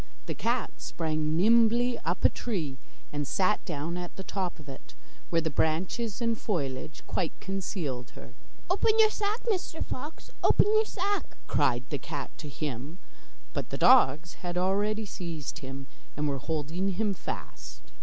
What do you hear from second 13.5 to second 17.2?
but the dogs had already seized him, and were holding him